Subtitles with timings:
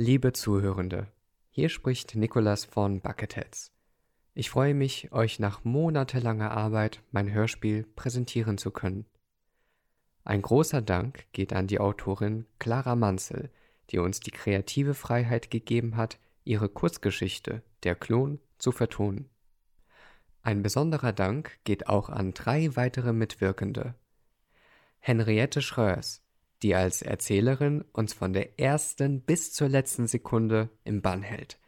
[0.00, 1.08] Liebe Zuhörende,
[1.50, 3.72] hier spricht Nicolas von Bucketheads.
[4.32, 9.06] Ich freue mich, euch nach monatelanger Arbeit mein Hörspiel präsentieren zu können.
[10.22, 13.50] Ein großer Dank geht an die Autorin Clara Manzel,
[13.90, 19.28] die uns die kreative Freiheit gegeben hat, ihre Kurzgeschichte Der Klon zu vertonen.
[20.42, 23.96] Ein besonderer Dank geht auch an drei weitere Mitwirkende.
[25.00, 26.22] Henriette Schröers,
[26.62, 31.58] die als Erzählerin uns von der ersten bis zur letzten Sekunde im Bann hält.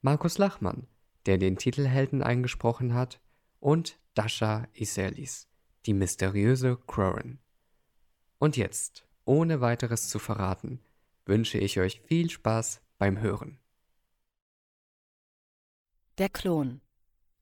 [0.00, 0.86] Markus Lachmann,
[1.26, 3.20] der den Titelhelden eingesprochen hat,
[3.60, 5.48] und Dasha Iselis,
[5.86, 7.38] die mysteriöse Crowan.
[8.38, 10.80] Und jetzt, ohne weiteres zu verraten,
[11.24, 13.58] wünsche ich euch viel Spaß beim Hören.
[16.18, 16.80] Der Klon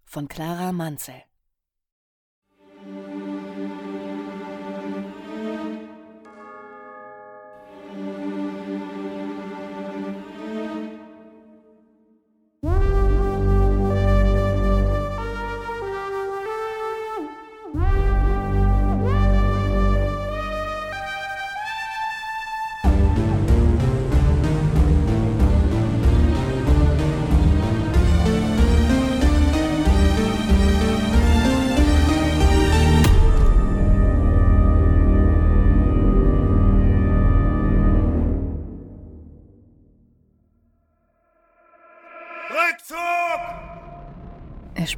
[0.04, 1.22] von Clara Manzel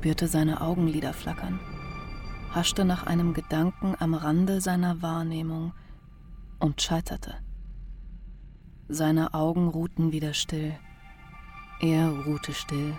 [0.06, 1.58] spürte seine Augenlider flackern,
[2.54, 5.72] haschte nach einem Gedanken am Rande seiner Wahrnehmung
[6.60, 7.34] und scheiterte.
[8.88, 10.78] Seine Augen ruhten wieder still.
[11.80, 12.96] Er ruhte still.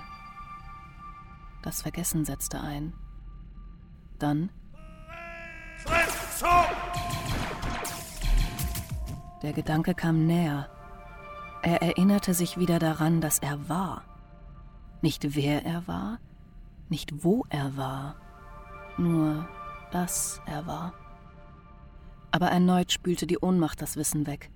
[1.62, 2.92] Das Vergessen setzte ein.
[4.20, 4.50] Dann.
[9.44, 10.68] Der Gedanke kam näher.
[11.62, 14.04] Er erinnerte sich wieder daran, dass er war.
[15.02, 16.20] Nicht wer er war,
[16.90, 18.16] nicht wo er war,
[18.98, 19.48] nur
[19.92, 20.94] dass er war.
[22.32, 24.52] Aber erneut spülte die Ohnmacht das Wissen weg,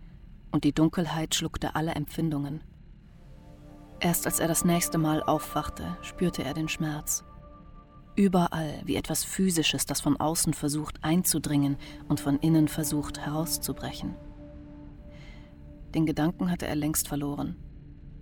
[0.52, 2.64] und die Dunkelheit schluckte alle Empfindungen.
[4.00, 7.24] Erst als er das nächste Mal aufwachte, spürte er den Schmerz.
[8.16, 11.78] Überall wie etwas Physisches, das von außen versucht einzudringen
[12.10, 14.16] und von innen versucht herauszubrechen.
[15.94, 17.56] Den Gedanken hatte er längst verloren.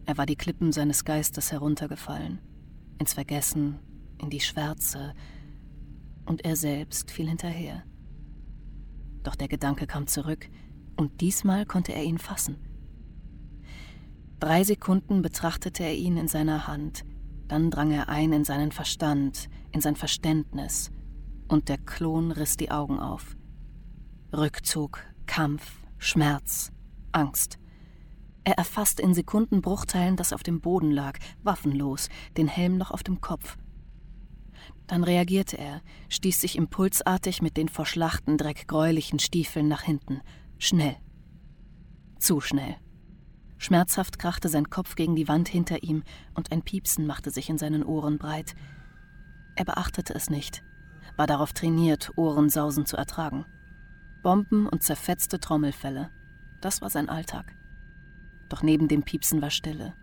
[0.05, 2.39] Er war die Klippen seines Geistes heruntergefallen,
[2.99, 3.79] ins Vergessen,
[4.19, 5.13] in die Schwärze,
[6.25, 7.83] und er selbst fiel hinterher.
[9.23, 10.49] Doch der Gedanke kam zurück,
[10.95, 12.57] und diesmal konnte er ihn fassen.
[14.39, 17.03] Drei Sekunden betrachtete er ihn in seiner Hand,
[17.47, 20.91] dann drang er ein in seinen Verstand, in sein Verständnis,
[21.47, 23.35] und der Klon riss die Augen auf.
[24.31, 26.71] Rückzug, Kampf, Schmerz,
[27.11, 27.57] Angst.
[28.43, 33.21] Er erfasste in Sekundenbruchteilen das auf dem Boden lag, waffenlos, den Helm noch auf dem
[33.21, 33.57] Kopf.
[34.89, 40.21] Dann reagierte er, stieß sich impulsartig mit den vor Schlachtendreck gräulichen Stiefeln nach hinten.
[40.57, 40.95] Schnell.
[42.17, 42.75] Zu schnell.
[43.59, 46.01] Schmerzhaft krachte sein Kopf gegen die Wand hinter ihm
[46.33, 48.55] und ein Piepsen machte sich in seinen Ohren breit.
[49.55, 50.63] Er beachtete es nicht,
[51.17, 53.45] war darauf trainiert, Ohrensausen zu ertragen.
[54.23, 56.09] Bomben und zerfetzte Trommelfälle.
[56.61, 57.55] Das war sein Alltag.
[58.49, 59.93] Doch neben dem Piepsen war Stille.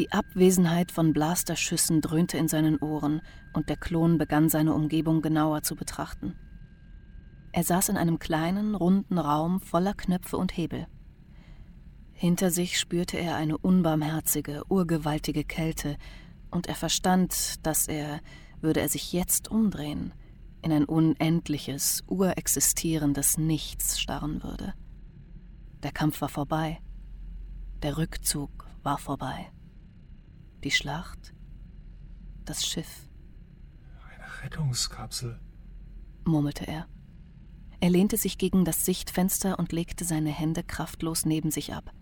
[0.00, 3.20] Die Abwesenheit von Blasterschüssen dröhnte in seinen Ohren
[3.52, 6.38] und der Klon begann seine Umgebung genauer zu betrachten.
[7.52, 10.86] Er saß in einem kleinen, runden Raum voller Knöpfe und Hebel.
[12.12, 15.98] Hinter sich spürte er eine unbarmherzige, urgewaltige Kälte,
[16.50, 18.20] und er verstand, dass er,
[18.62, 20.14] würde er sich jetzt umdrehen,
[20.62, 24.72] in ein unendliches, urexistierendes Nichts starren würde.
[25.82, 26.80] Der Kampf war vorbei,
[27.82, 29.50] der Rückzug war vorbei.
[30.62, 31.34] Die Schlacht?
[32.44, 33.08] Das Schiff?
[34.14, 35.40] Eine Rettungskapsel,
[36.24, 36.86] murmelte er.
[37.80, 41.94] Er lehnte sich gegen das Sichtfenster und legte seine Hände kraftlos neben sich ab.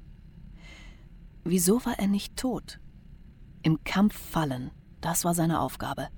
[1.45, 2.81] Wieso war er nicht tot?
[3.63, 6.09] Im Kampf fallen, das war seine Aufgabe.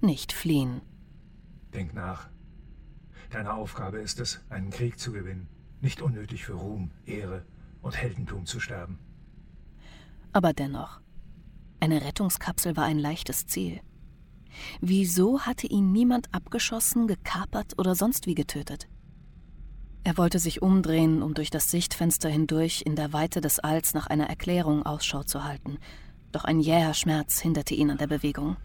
[0.00, 0.80] Nicht fliehen.
[1.72, 2.28] Denk nach.
[3.30, 5.48] Deine Aufgabe ist es, einen Krieg zu gewinnen,
[5.80, 7.46] nicht unnötig für Ruhm, Ehre
[7.82, 8.98] und Heldentum zu sterben.
[10.32, 11.00] Aber dennoch,
[11.84, 13.80] eine Rettungskapsel war ein leichtes Ziel.
[14.80, 18.88] Wieso hatte ihn niemand abgeschossen, gekapert oder sonst wie getötet?
[20.02, 24.06] Er wollte sich umdrehen, um durch das Sichtfenster hindurch in der Weite des Alls nach
[24.06, 25.78] einer Erklärung Ausschau zu halten,
[26.32, 28.56] doch ein jäher Schmerz hinderte ihn an der Bewegung.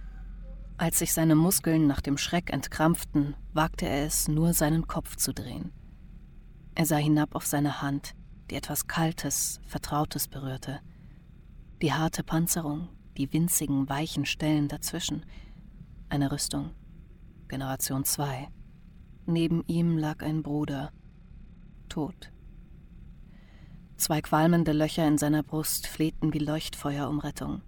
[0.77, 5.33] Als sich seine Muskeln nach dem Schreck entkrampften, wagte er es, nur seinen Kopf zu
[5.33, 5.71] drehen.
[6.75, 8.15] Er sah hinab auf seine Hand,
[8.49, 10.79] die etwas Kaltes, Vertrautes berührte.
[11.81, 12.89] Die harte Panzerung,
[13.19, 15.25] die winzigen, weichen Stellen dazwischen.
[16.07, 16.71] Eine Rüstung.
[17.49, 18.47] Generation 2.
[19.25, 20.91] Neben ihm lag ein Bruder.
[21.89, 22.31] Tot.
[23.97, 27.61] Zwei qualmende Löcher in seiner Brust flehten wie Leuchtfeuer um Rettung.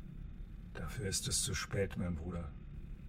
[0.73, 2.51] Dafür ist es zu spät, mein Bruder,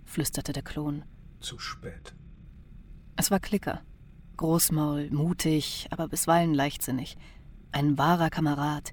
[0.04, 1.04] flüsterte der Klon.
[1.38, 2.14] Zu spät.
[3.16, 3.82] Es war Klicker.
[4.36, 7.16] Großmaul, mutig, aber bisweilen leichtsinnig.
[7.70, 8.92] Ein wahrer Kamerad,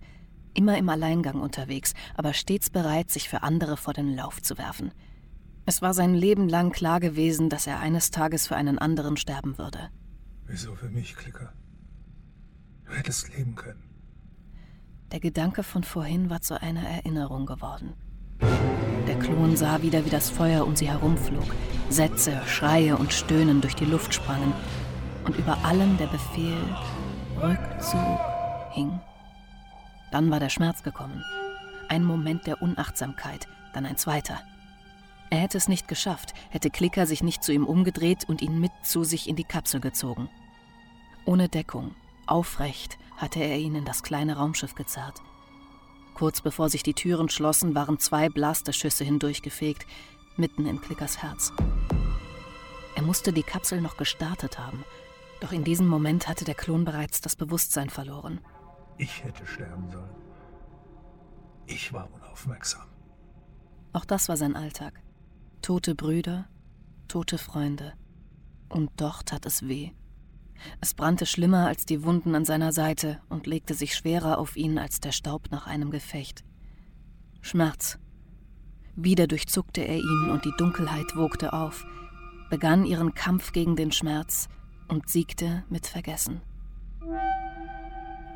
[0.60, 4.92] immer im Alleingang unterwegs, aber stets bereit, sich für andere vor den Lauf zu werfen.
[5.66, 9.58] Es war sein Leben lang klar gewesen, dass er eines Tages für einen anderen sterben
[9.58, 9.90] würde.
[10.48, 11.54] Wieso für mich, Klicker?
[12.84, 13.82] Du hättest leben können.
[15.14, 17.94] Der Gedanke von vorhin war zu einer Erinnerung geworden.
[19.08, 21.56] Der Klon sah wieder, wie das Feuer um sie herumflog,
[21.90, 24.52] Sätze, Schreie und Stöhnen durch die Luft sprangen
[25.24, 26.62] und über allem der Befehl
[27.42, 28.20] Rückzug
[28.72, 29.00] hing.
[30.12, 31.24] Dann war der Schmerz gekommen.
[31.88, 34.40] Ein Moment der Unachtsamkeit, dann ein zweiter.
[35.30, 38.72] Er hätte es nicht geschafft, hätte Klicker sich nicht zu ihm umgedreht und ihn mit
[38.84, 40.30] zu sich in die Kapsel gezogen.
[41.26, 41.94] Ohne Deckung,
[42.26, 45.22] aufrecht, hatte er ihn in das kleine Raumschiff gezerrt.
[46.16, 49.86] Kurz bevor sich die Türen schlossen, waren zwei Blasterschüsse hindurchgefegt,
[50.36, 51.54] mitten in Klickers Herz.
[52.96, 54.84] Er musste die Kapsel noch gestartet haben,
[55.40, 58.40] doch in diesem Moment hatte der Klon bereits das Bewusstsein verloren.
[59.00, 60.16] Ich hätte sterben sollen.
[61.66, 62.86] Ich war unaufmerksam.
[63.94, 65.02] Auch das war sein Alltag.
[65.62, 66.50] Tote Brüder,
[67.08, 67.94] tote Freunde.
[68.68, 69.92] Und doch tat es weh.
[70.82, 74.78] Es brannte schlimmer als die Wunden an seiner Seite und legte sich schwerer auf ihn
[74.78, 76.44] als der Staub nach einem Gefecht.
[77.40, 78.00] Schmerz.
[78.98, 81.86] Wieder durchzuckte er ihn und die Dunkelheit wogte auf,
[82.50, 84.50] begann ihren Kampf gegen den Schmerz
[84.90, 86.42] und siegte mit Vergessen.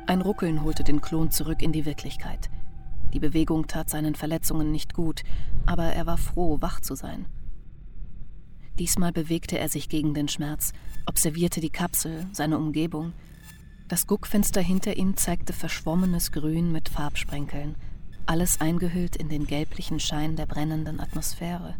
[0.06, 2.50] Ein Ruckeln holte den Klon zurück in die Wirklichkeit.
[3.14, 5.22] Die Bewegung tat seinen Verletzungen nicht gut,
[5.64, 7.24] aber er war froh, wach zu sein.
[8.78, 10.72] Diesmal bewegte er sich gegen den Schmerz,
[11.06, 13.14] observierte die Kapsel, seine Umgebung.
[13.88, 17.76] Das Guckfenster hinter ihm zeigte verschwommenes Grün mit Farbsprenkeln,
[18.26, 21.76] alles eingehüllt in den gelblichen Schein der brennenden Atmosphäre.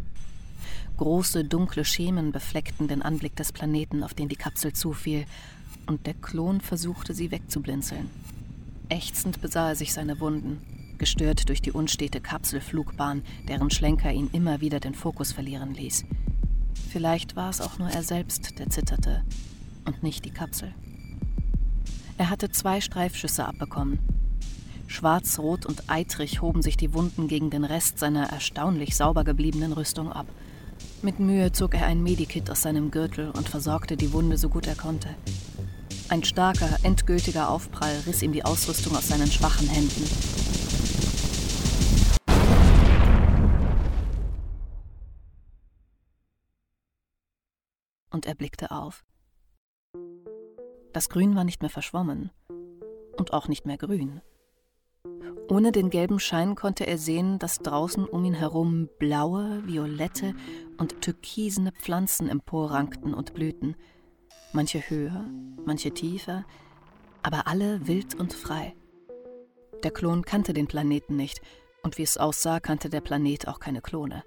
[0.97, 5.27] Große, dunkle Schemen befleckten den Anblick des Planeten, auf den die Kapsel zufiel,
[5.87, 8.11] und der Klon versuchte sie wegzublinzeln.
[8.89, 10.59] Ächzend besah er sich seine Wunden,
[10.99, 16.05] gestört durch die unstete Kapselflugbahn, deren Schlenker ihn immer wieder den Fokus verlieren ließ.
[16.91, 19.25] Vielleicht war es auch nur er selbst, der zitterte,
[19.85, 20.75] und nicht die Kapsel.
[22.17, 23.99] Er hatte zwei Streifschüsse abbekommen.
[24.87, 29.73] Schwarz, rot und eitrig hoben sich die Wunden gegen den Rest seiner erstaunlich sauber gebliebenen
[29.73, 30.27] Rüstung ab.
[31.03, 34.67] Mit Mühe zog er ein Medikit aus seinem Gürtel und versorgte die Wunde so gut
[34.67, 35.09] er konnte.
[36.15, 40.05] Ein starker, endgültiger Aufprall riss ihm die Ausrüstung aus seinen schwachen Händen.
[48.13, 49.05] Und er blickte auf.
[50.93, 52.31] Das Grün war nicht mehr verschwommen
[53.17, 54.21] und auch nicht mehr grün.
[55.49, 60.33] Ohne den gelben Schein konnte er sehen, dass draußen um ihn herum blaue, violette
[60.79, 63.75] und türkisene Pflanzen emporrankten und blühten–
[64.55, 65.25] manche höher,
[65.65, 66.45] manche tiefer,
[67.23, 68.75] aber alle wild und frei.
[69.83, 71.41] Der Klon kannte den Planeten nicht,
[71.83, 74.25] und wie es aussah, kannte der Planet auch keine Klone,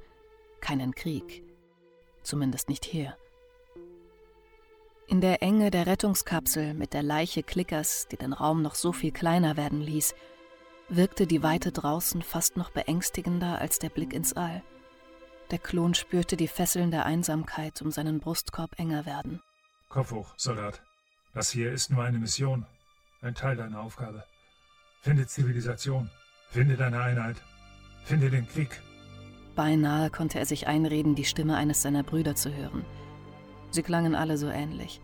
[0.62, 1.44] keinen Krieg,
[2.22, 3.18] zumindest nicht hier.
[5.08, 9.12] In der Enge der Rettungskapsel mit der Leiche Klickers, die den Raum noch so viel
[9.12, 10.14] kleiner werden ließ,
[10.90, 14.62] wirkte die Weite draußen fast noch beängstigender als der Blick ins All.
[15.52, 19.42] Der Klon spürte die Fesseln der Einsamkeit um seinen Brustkorb enger werden.
[19.90, 20.82] Kopf hoch, Soldat.
[21.34, 22.66] Das hier ist nur eine Mission.
[23.22, 24.24] Ein Teil deiner Aufgabe.
[25.02, 26.10] Finde Zivilisation.
[26.50, 27.38] Finde deine Einheit.
[28.04, 28.82] Finde den Krieg.
[29.56, 32.86] Beinahe konnte er sich einreden, die Stimme eines seiner Brüder zu hören.
[33.72, 35.02] Sie klangen alle so ähnlich.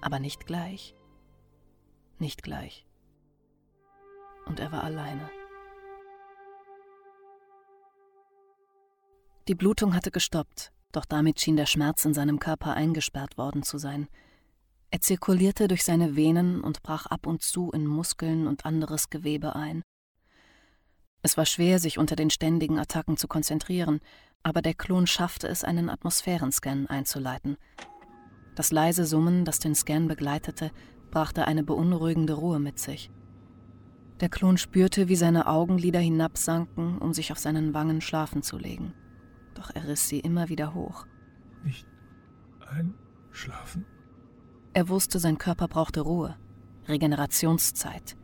[0.00, 0.94] Aber nicht gleich.
[2.18, 2.86] Nicht gleich.
[4.46, 5.30] Und er war alleine.
[9.46, 13.78] Die Blutung hatte gestoppt, doch damit schien der Schmerz in seinem Körper eingesperrt worden zu
[13.78, 14.08] sein.
[14.90, 19.54] Er zirkulierte durch seine Venen und brach ab und zu in Muskeln und anderes Gewebe
[19.54, 19.82] ein.
[21.22, 24.00] Es war schwer, sich unter den ständigen Attacken zu konzentrieren,
[24.42, 27.58] aber der Klon schaffte es, einen Atmosphärenscan einzuleiten.
[28.56, 30.72] Das leise Summen, das den Scan begleitete,
[31.12, 33.08] brachte eine beunruhigende Ruhe mit sich.
[34.18, 38.94] Der Klon spürte, wie seine Augenlider hinabsanken, um sich auf seinen Wangen schlafen zu legen
[39.58, 41.06] doch er riss sie immer wieder hoch.
[41.64, 41.86] Nicht
[42.60, 43.84] einschlafen?
[44.72, 46.36] Er wusste, sein Körper brauchte Ruhe,
[46.86, 48.16] Regenerationszeit,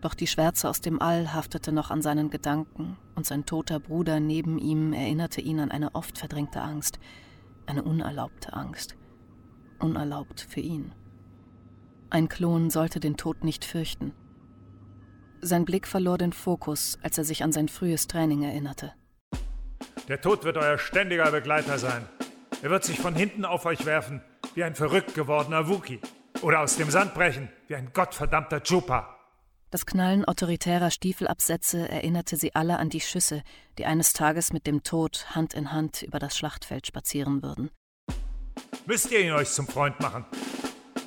[0.00, 4.20] Doch die Schwärze aus dem All haftete noch an seinen Gedanken, und sein toter Bruder
[4.20, 6.98] neben ihm erinnerte ihn an eine oft verdrängte Angst,
[7.64, 8.96] eine unerlaubte Angst.
[9.78, 10.92] Unerlaubt für ihn.
[12.10, 14.12] Ein Klon sollte den Tod nicht fürchten.
[15.40, 18.92] Sein Blick verlor den Fokus, als er sich an sein frühes Training erinnerte.
[20.08, 22.06] Der Tod wird euer ständiger Begleiter sein.
[22.62, 24.22] Er wird sich von hinten auf euch werfen,
[24.54, 26.00] wie ein verrückt gewordener Wookie.
[26.42, 29.18] Oder aus dem Sand brechen, wie ein gottverdammter Chupa.
[29.70, 33.42] Das Knallen autoritärer Stiefelabsätze erinnerte sie alle an die Schüsse,
[33.78, 37.70] die eines Tages mit dem Tod Hand in Hand über das Schlachtfeld spazieren würden.
[38.86, 40.26] Müsst ihr ihn euch zum Freund machen.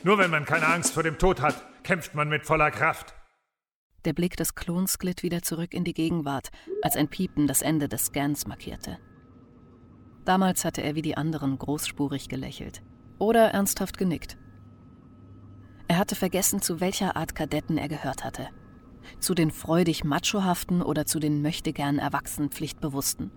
[0.04, 3.13] Nur wenn man keine Angst vor dem Tod hat, kämpft man mit voller Kraft.
[4.08, 6.48] Der Blick des Klons glitt wieder zurück in die Gegenwart,
[6.82, 9.00] als ein Piepen das Ende des Scans markierte.
[10.24, 12.84] Damals hatte er wie die anderen großspurig gelächelt
[13.20, 14.38] oder ernsthaft genickt.
[15.90, 18.48] Er hatte vergessen, zu welcher Art Kadetten er gehört hatte.
[19.20, 23.32] Zu den freudig machohaften oder zu den möchtegern erwachsenen Pflichtbewussten.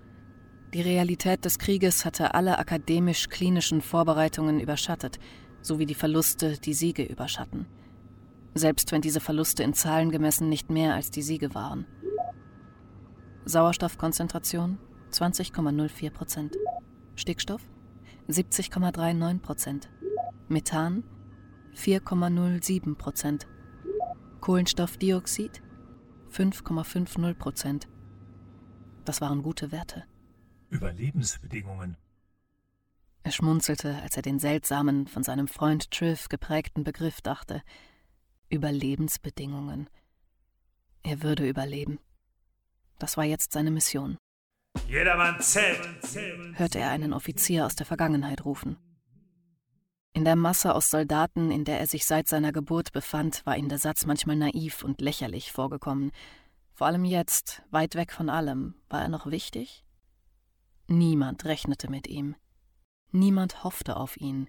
[0.72, 5.18] Die Realität des Krieges hatte alle akademisch-klinischen Vorbereitungen überschattet,
[5.62, 7.66] sowie die Verluste die Siege überschatten.
[8.54, 11.86] Selbst wenn diese Verluste in Zahlen gemessen nicht mehr als die Siege waren.
[13.44, 14.78] Sauerstoffkonzentration
[15.12, 16.56] 20,04 Prozent.
[17.16, 17.62] Stickstoff
[18.28, 19.90] 70,39 Prozent.
[20.48, 21.04] Methan
[21.74, 23.46] 4,07 Prozent.
[24.40, 25.62] Kohlenstoffdioxid
[26.32, 27.88] 5,50 Prozent.
[29.04, 30.04] Das waren gute Werte.
[30.70, 31.96] Überlebensbedingungen.
[33.22, 37.62] Er schmunzelte, als er den seltsamen, von seinem Freund Triff geprägten Begriff dachte.
[38.50, 39.88] Überlebensbedingungen.
[41.02, 41.98] Er würde überleben.
[42.98, 44.18] Das war jetzt seine Mission.
[44.88, 45.80] Jedermann zählt,
[46.54, 48.76] hörte er einen Offizier aus der Vergangenheit rufen.
[50.12, 53.68] In der Masse aus Soldaten, in der er sich seit seiner Geburt befand, war ihm
[53.68, 56.10] der Satz manchmal naiv und lächerlich vorgekommen.
[56.74, 59.84] Vor allem jetzt, weit weg von allem, war er noch wichtig?
[60.88, 62.34] Niemand rechnete mit ihm.
[63.12, 64.48] Niemand hoffte auf ihn.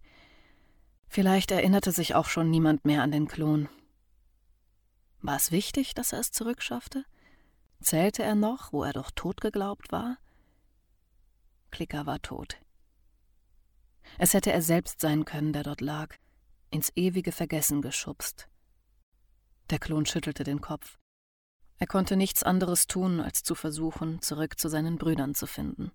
[1.08, 3.70] Vielleicht erinnerte sich auch schon niemand mehr an den Klon.
[5.22, 7.06] War es wichtig, dass er es zurückschaffte?
[7.80, 10.18] Zählte er noch, wo er doch tot geglaubt war?
[11.70, 12.58] Klicker war tot.
[14.18, 16.16] Es hätte er selbst sein können, der dort lag,
[16.70, 18.50] ins ewige Vergessen geschubst.
[19.70, 20.98] Der Klon schüttelte den Kopf.
[21.78, 25.92] Er konnte nichts anderes tun, als zu versuchen, zurück zu seinen Brüdern zu finden.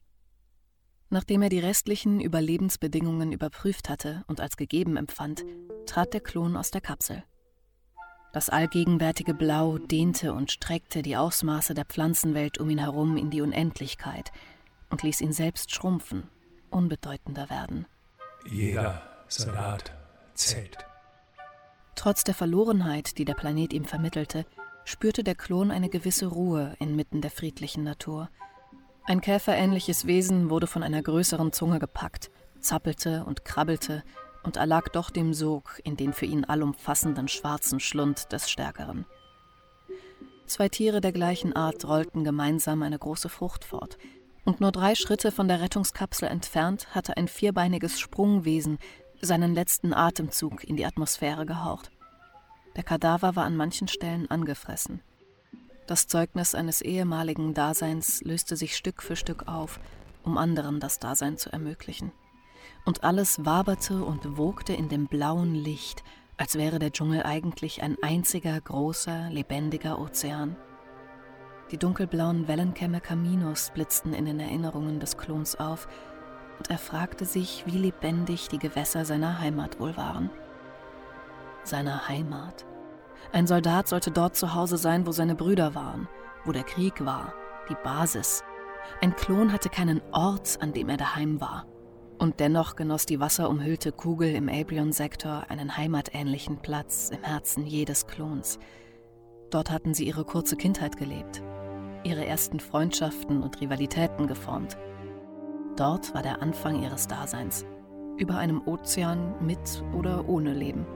[1.11, 5.45] Nachdem er die restlichen Überlebensbedingungen überprüft hatte und als gegeben empfand,
[5.87, 7.23] trat der Klon aus der Kapsel.
[8.37, 13.41] Das allgegenwärtige Blau dehnte und streckte die Ausmaße der Pflanzenwelt um ihn herum in die
[13.41, 14.31] Unendlichkeit
[14.91, 16.25] und ließ ihn selbst schrumpfen,
[16.69, 17.87] unbedeutender werden.
[18.45, 19.95] Jeder Soldat
[20.35, 20.77] zählt.
[21.95, 24.45] Trotz der Verlorenheit, die der Planet ihm vermittelte,
[24.85, 28.29] spürte der Klon eine gewisse Ruhe inmitten der friedlichen Natur.
[29.07, 34.03] Ein käferähnliches Wesen wurde von einer größeren Zunge gepackt, zappelte und krabbelte
[34.47, 39.05] und erlag doch dem Sog in den für ihn allumfassenden schwarzen Schlund des Stärkeren.
[40.47, 43.99] Zwei Tiere der gleichen Art rollten gemeinsam eine große Frucht fort,
[44.45, 48.79] und nur drei Schritte von der Rettungskapsel entfernt hatte ein vierbeiniges Sprungwesen
[49.21, 51.91] seinen letzten Atemzug in die Atmosphäre gehaucht.
[52.77, 55.01] Der Kadaver war an manchen Stellen angefressen.
[55.89, 59.81] Das Zeugnis eines ehemaligen Daseins löste sich Stück für Stück auf,
[60.23, 62.13] um anderen das Dasein zu ermöglichen.
[62.87, 66.05] Und alles waberte und wogte in dem blauen Licht,
[66.37, 70.57] als wäre der Dschungel eigentlich ein einziger großer, lebendiger Ozean.
[71.73, 75.89] Die dunkelblauen Wellenkämme Caminos blitzten in den Erinnerungen des Klons auf,
[76.59, 80.31] und er fragte sich, wie lebendig die Gewässer seiner Heimat wohl waren.
[81.65, 82.65] Seiner Heimat.
[83.33, 86.09] Ein Soldat sollte dort zu Hause sein, wo seine Brüder waren,
[86.45, 87.35] wo der Krieg war,
[87.69, 88.45] die Basis.
[89.01, 91.67] Ein Klon hatte keinen Ort, an dem er daheim war.
[92.19, 98.59] Und dennoch genoss die wasserumhüllte Kugel im Abrion-Sektor einen heimatähnlichen Platz im Herzen jedes Klons.
[99.51, 101.43] Dort hatten sie ihre kurze Kindheit gelebt,
[102.05, 104.79] ihre ersten Freundschaften und Rivalitäten geformt.
[105.77, 107.67] Dort war der Anfang ihres Daseins,
[108.17, 110.87] über einem Ozean mit oder ohne Leben.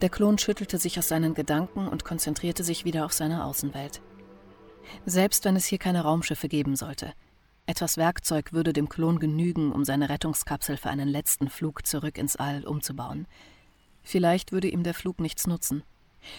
[0.00, 4.00] Der Klon schüttelte sich aus seinen Gedanken und konzentrierte sich wieder auf seine Außenwelt.
[5.04, 7.12] Selbst wenn es hier keine Raumschiffe geben sollte,
[7.66, 12.36] etwas Werkzeug würde dem Klon genügen, um seine Rettungskapsel für einen letzten Flug zurück ins
[12.36, 13.26] All umzubauen.
[14.02, 15.82] Vielleicht würde ihm der Flug nichts nutzen.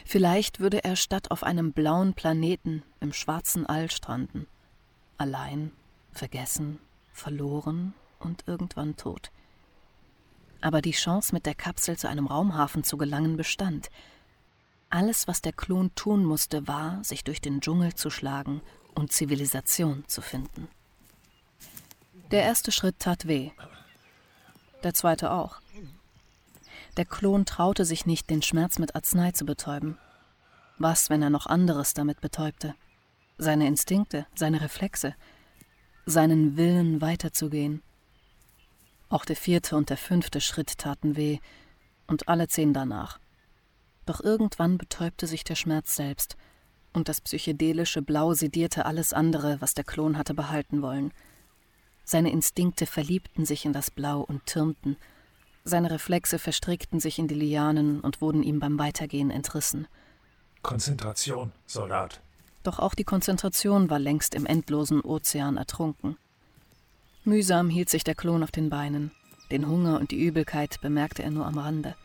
[0.05, 4.47] Vielleicht würde er statt auf einem blauen Planeten im schwarzen All stranden.
[5.17, 5.71] Allein,
[6.11, 6.79] vergessen,
[7.13, 9.31] verloren, und irgendwann tot.
[10.61, 13.89] Aber die Chance, mit der Kapsel zu einem Raumhafen zu gelangen, bestand.
[14.89, 18.61] Alles, was der Klon tun musste, war, sich durch den Dschungel zu schlagen
[18.93, 20.67] und Zivilisation zu finden.
[22.29, 23.51] Der erste Schritt tat weh.
[24.83, 25.59] Der zweite auch.
[26.97, 29.97] Der Klon traute sich nicht, den Schmerz mit Arznei zu betäuben.
[30.77, 32.75] Was, wenn er noch anderes damit betäubte?
[33.37, 35.15] Seine Instinkte, seine Reflexe,
[36.05, 37.81] seinen Willen weiterzugehen.
[39.11, 41.37] Auch der vierte und der fünfte Schritt taten weh,
[42.07, 43.19] und alle zehn danach.
[44.07, 46.35] Doch irgendwann betäubte sich der Schmerz selbst,
[46.93, 51.13] und das psychedelische Blau sedierte alles andere, was der Klon hatte behalten wollen–
[52.03, 54.97] seine Instinkte verliebten sich in das Blau und türmten.
[55.63, 59.87] Seine Reflexe verstrickten sich in die Lianen und wurden ihm beim Weitergehen entrissen.
[60.61, 62.21] Konzentration, Soldat.
[62.63, 66.17] Doch auch die Konzentration war längst im endlosen Ozean ertrunken.
[67.23, 69.11] Mühsam hielt sich der Klon auf den Beinen.
[69.51, 71.95] Den Hunger und die Übelkeit bemerkte er nur am Rande.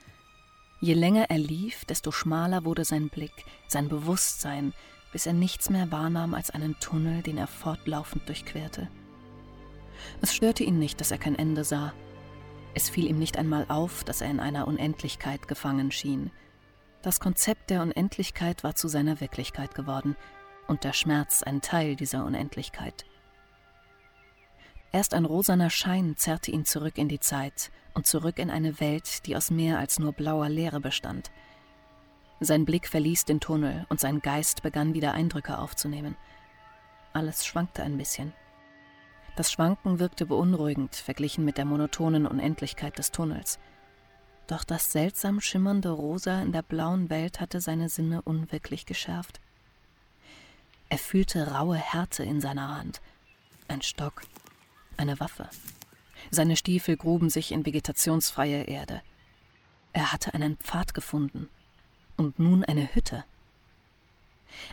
[0.80, 3.32] Je länger er lief, desto schmaler wurde sein Blick,
[3.66, 4.74] sein Bewusstsein,
[5.12, 8.88] bis er nichts mehr wahrnahm als einen Tunnel, den er fortlaufend durchquerte.
[10.20, 11.94] Es störte ihn nicht, dass er kein Ende sah.
[12.74, 16.30] Es fiel ihm nicht einmal auf, dass er in einer Unendlichkeit gefangen schien.
[17.00, 20.14] Das Konzept der Unendlichkeit war zu seiner Wirklichkeit geworden
[20.66, 23.06] und der Schmerz ein Teil dieser Unendlichkeit.
[24.96, 29.26] Erst ein rosaner Schein zerrte ihn zurück in die Zeit und zurück in eine Welt,
[29.26, 31.30] die aus mehr als nur blauer Leere bestand.
[32.40, 36.16] Sein Blick verließ den Tunnel und sein Geist begann wieder Eindrücke aufzunehmen.
[37.12, 38.32] Alles schwankte ein bisschen.
[39.36, 43.58] Das Schwanken wirkte beunruhigend, verglichen mit der monotonen Unendlichkeit des Tunnels.
[44.46, 49.40] Doch das seltsam schimmernde Rosa in der blauen Welt hatte seine Sinne unwirklich geschärft.
[50.88, 53.02] Er fühlte raue Härte in seiner Hand.
[53.68, 54.22] Ein Stock,
[54.98, 55.48] eine Waffe.
[56.30, 59.02] Seine Stiefel gruben sich in vegetationsfreie Erde.
[59.92, 61.48] Er hatte einen Pfad gefunden
[62.16, 63.24] und nun eine Hütte.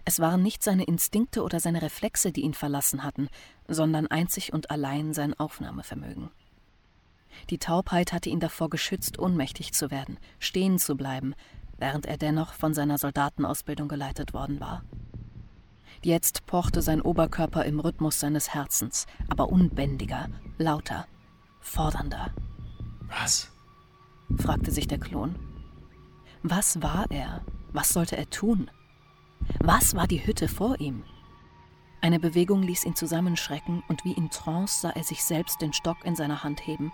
[0.06, 3.30] Es waren nicht seine Instinkte oder seine Reflexe, die ihn verlassen hatten,
[3.68, 6.30] sondern einzig und allein sein Aufnahmevermögen.
[7.50, 11.36] Die Taubheit hatte ihn davor geschützt, ohnmächtig zu werden, stehen zu bleiben,
[11.78, 14.84] während er dennoch von seiner Soldatenausbildung geleitet worden war.
[16.04, 21.08] Jetzt pochte sein Oberkörper im Rhythmus seines Herzens, aber unbändiger, lauter,
[21.62, 22.34] fordernder.
[23.08, 23.50] Was?
[24.38, 25.36] fragte sich der Klon.
[26.42, 27.46] Was war er?
[27.72, 28.70] Was sollte er tun?
[29.60, 31.04] Was war die Hütte vor ihm?
[32.02, 36.04] Eine Bewegung ließ ihn zusammenschrecken und wie in Trance sah er sich selbst den Stock
[36.04, 36.92] in seiner Hand heben.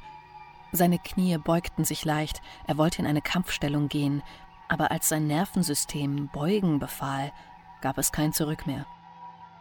[0.72, 4.22] Seine Knie beugten sich leicht, er wollte in eine Kampfstellung gehen,
[4.68, 7.32] aber als sein Nervensystem Beugen befahl,
[7.82, 8.86] gab es kein Zurück mehr.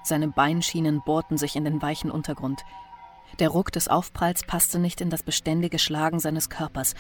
[0.08, 2.64] Seine Beinschienen bohrten sich in den weichen Untergrund.
[3.40, 6.94] Der Ruck des Aufpralls passte nicht in das beständige Schlagen seines Körpers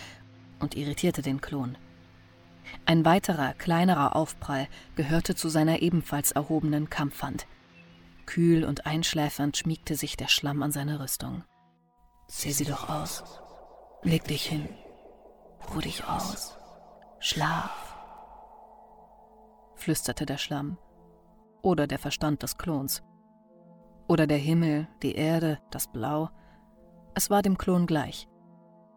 [0.60, 1.78] und irritierte den Klon.
[2.84, 7.46] Ein weiterer, kleinerer Aufprall gehörte zu seiner ebenfalls erhobenen Kampfhand.
[8.26, 11.44] Kühl und einschläfernd schmiegte sich der Schlamm an seine Rüstung.
[12.26, 13.24] Sieh sie doch aus.
[14.02, 14.68] Leg dich hin.
[15.74, 16.58] Ruh dich aus.
[17.20, 17.96] Schlaf.
[19.76, 20.76] flüsterte der Schlamm.
[21.62, 23.02] Oder der Verstand des Klons.
[24.06, 26.30] Oder der Himmel, die Erde, das Blau.
[27.14, 28.28] Es war dem Klon gleich.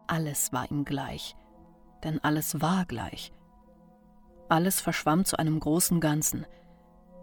[0.06, 1.36] Alles war ihm gleich.
[2.04, 3.32] Denn alles war gleich.
[4.48, 6.46] Alles verschwamm zu einem großen Ganzen.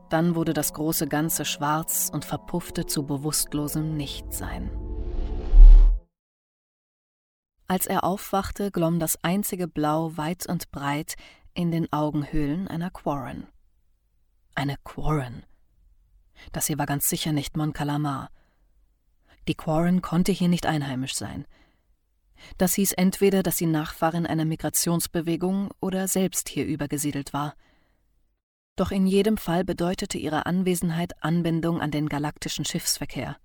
[0.10, 4.72] Dann wurde das große Ganze schwarz und verpuffte zu bewusstlosem Nichtsein.
[7.68, 11.14] Als er aufwachte, glomm das einzige Blau weit und breit
[11.54, 13.48] in den Augenhöhlen einer Quarren.
[14.56, 15.44] Eine Quarren.
[16.52, 18.30] Das hier war ganz sicher nicht Mon Calamar.
[19.48, 21.46] Die Quarren konnte hier nicht einheimisch sein.
[22.58, 27.56] Das hieß entweder, dass sie Nachfahrin einer Migrationsbewegung oder selbst hier übergesiedelt war.
[28.76, 33.38] Doch in jedem Fall bedeutete ihre Anwesenheit Anbindung an den galaktischen Schiffsverkehr.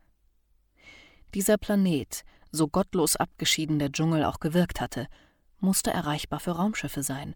[1.35, 5.09] Dieser Planet, so gottlos abgeschieden der Dschungel auch gewirkt hatte,
[5.59, 7.35] musste erreichbar für Raumschiffe sein.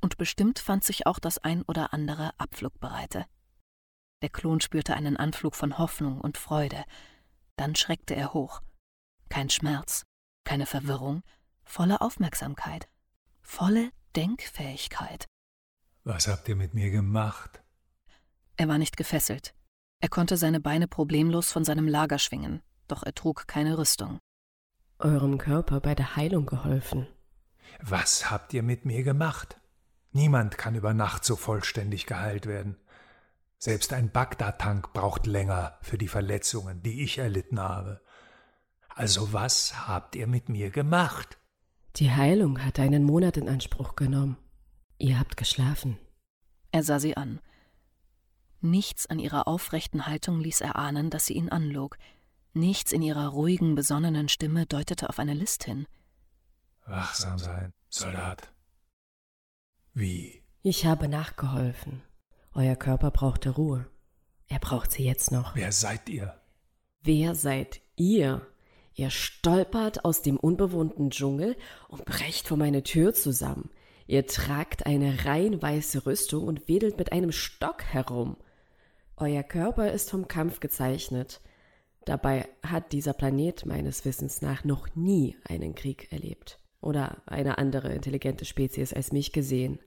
[0.00, 3.26] Und bestimmt fand sich auch das ein oder andere Abflugbereite.
[4.22, 6.84] Der Klon spürte einen Anflug von Hoffnung und Freude.
[7.56, 8.62] Dann schreckte er hoch.
[9.28, 10.04] Kein Schmerz,
[10.44, 11.22] keine Verwirrung,
[11.62, 12.88] volle Aufmerksamkeit,
[13.42, 15.26] volle Denkfähigkeit.
[16.04, 17.62] Was habt ihr mit mir gemacht?
[18.56, 19.54] Er war nicht gefesselt.
[20.00, 24.18] Er konnte seine Beine problemlos von seinem Lager schwingen, doch er trug keine Rüstung.
[24.98, 27.06] Eurem Körper bei der Heilung geholfen.
[27.80, 29.60] Was habt ihr mit mir gemacht?
[30.18, 32.76] Niemand kann über Nacht so vollständig geheilt werden.
[33.56, 38.00] Selbst ein Bagdad-Tank braucht länger für die Verletzungen, die ich erlitten habe.
[38.88, 41.38] Also was habt ihr mit mir gemacht?
[41.94, 44.36] Die Heilung hat einen Monat in Anspruch genommen.
[44.98, 46.00] Ihr habt geschlafen.
[46.72, 47.38] Er sah sie an.
[48.60, 51.96] Nichts an ihrer aufrechten Haltung ließ er ahnen, dass sie ihn anlog.
[52.54, 55.86] Nichts in ihrer ruhigen, besonnenen Stimme deutete auf eine List hin.
[56.86, 58.52] Wachsam sein, Soldat.
[59.94, 60.42] Wie?
[60.62, 62.02] Ich habe nachgeholfen.
[62.52, 63.86] Euer Körper brauchte Ruhe.
[64.46, 65.54] Er braucht sie jetzt noch.
[65.54, 66.40] Wer seid ihr?
[67.02, 68.46] Wer seid ihr?
[68.94, 71.56] Ihr stolpert aus dem unbewohnten Dschungel
[71.88, 73.70] und brecht vor meine Tür zusammen.
[74.06, 78.36] Ihr tragt eine rein weiße Rüstung und wedelt mit einem Stock herum.
[79.16, 81.40] Euer Körper ist vom Kampf gezeichnet.
[82.04, 87.92] Dabei hat dieser Planet meines Wissens nach noch nie einen Krieg erlebt oder eine andere
[87.92, 89.78] intelligente Spezies als mich gesehen.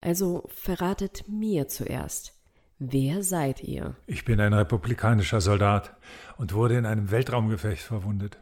[0.00, 2.34] Also verratet mir zuerst,
[2.78, 3.96] wer seid ihr?
[4.06, 5.96] Ich bin ein republikanischer Soldat
[6.36, 8.40] und wurde in einem Weltraumgefecht verwundet.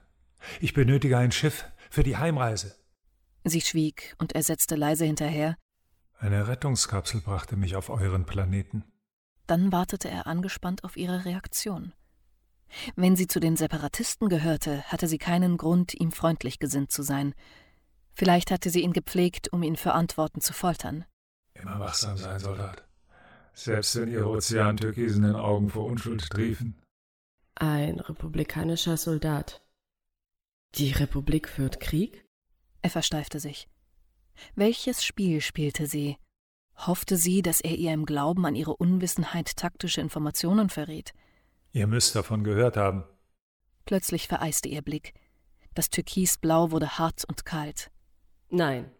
[0.61, 2.77] Ich benötige ein Schiff für die Heimreise.
[3.44, 5.57] Sie schwieg und er setzte leise hinterher.
[6.18, 8.85] Eine Rettungskapsel brachte mich auf euren Planeten.
[9.46, 11.92] Dann wartete er angespannt auf ihre Reaktion.
[12.96, 17.35] Wenn sie zu den Separatisten gehörte, hatte sie keinen Grund, ihm freundlich gesinnt zu sein.
[18.19, 21.05] Vielleicht hatte sie ihn gepflegt, um ihn für Antworten zu foltern.
[21.55, 22.85] Immer wachsam sein, Soldat.
[23.55, 26.83] Selbst wenn ihre ozeantürkisenen Augen vor Unschuld triefen.
[27.55, 29.63] Ein republikanischer Soldat.
[30.75, 32.27] Die Republik führt Krieg?
[32.83, 33.69] Er versteifte sich.
[34.57, 36.17] Welches Spiel spielte sie?
[36.77, 41.15] Hoffte sie, dass er ihr im Glauben an ihre Unwissenheit taktische Informationen verriet?
[41.71, 43.05] Ihr müsst davon gehört haben.
[43.85, 45.15] Plötzlich vereiste ihr Blick.
[45.75, 47.93] Das Türkisblau wurde hart und kalt.
[48.51, 48.91] Nein,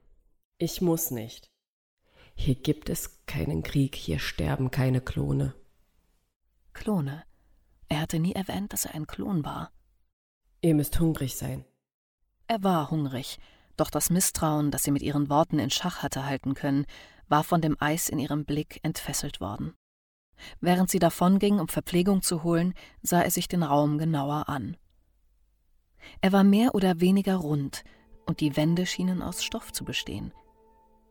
[0.59, 1.51] ich muss nicht.
[2.35, 5.55] Hier gibt es keinen Krieg, hier sterben keine Klone.
[6.73, 7.25] Klone.
[7.89, 9.73] Er hatte nie erwähnt, dass er ein Klon war.
[10.61, 11.65] Ihr müsst hungrig sein.
[12.47, 13.39] Er war hungrig,
[13.77, 16.85] doch das Misstrauen, das sie mit ihren Worten in Schach hatte halten können,
[17.29, 19.75] war von dem Eis in ihrem Blick entfesselt worden.
[20.61, 24.77] Während sie davonging, um Verpflegung zu holen, sah er sich den Raum genauer an.
[26.21, 27.83] Er war mehr oder weniger rund,
[28.29, 30.33] und die Wände schienen aus Stoff zu bestehen.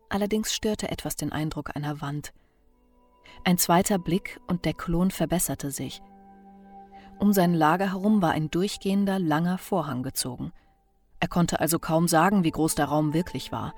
[0.08, 2.32] Allerdings störte etwas den Eindruck einer Wand.
[3.44, 6.00] Ein zweiter Blick und der Klon verbesserte sich.
[7.18, 10.52] Um sein Lager herum war ein durchgehender, langer Vorhang gezogen.
[11.20, 13.74] Er konnte also kaum sagen, wie groß der Raum wirklich war.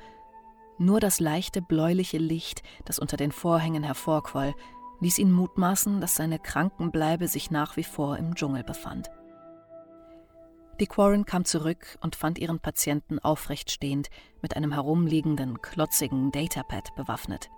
[0.78, 4.54] Nur das leichte bläuliche Licht, das unter den Vorhängen hervorquoll,
[5.00, 9.10] ließ ihn mutmaßen, dass seine Krankenbleibe sich nach wie vor im Dschungel befand.
[10.80, 14.08] Die Quarren kam zurück und fand ihren Patienten aufrecht stehend,
[14.40, 17.50] mit einem herumliegenden, klotzigen Datapad bewaffnet.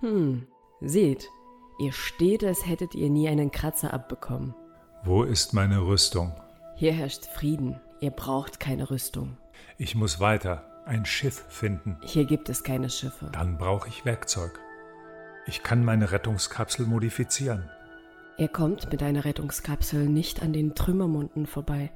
[0.00, 0.46] Hm,
[0.82, 1.30] seht,
[1.78, 4.54] ihr steht, als hättet ihr nie einen Kratzer abbekommen.
[5.02, 6.34] Wo ist meine Rüstung?
[6.76, 7.80] Hier herrscht Frieden.
[8.00, 9.38] Ihr braucht keine Rüstung.
[9.78, 11.96] Ich muss weiter ein Schiff finden.
[12.02, 13.30] Hier gibt es keine Schiffe.
[13.32, 14.60] Dann brauche ich Werkzeug.
[15.46, 17.70] Ich kann meine Rettungskapsel modifizieren.
[18.36, 21.90] Er kommt mit einer Rettungskapsel nicht an den Trümmermunden vorbei.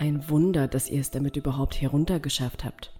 [0.00, 2.98] Ein Wunder, dass ihr es damit überhaupt heruntergeschafft habt.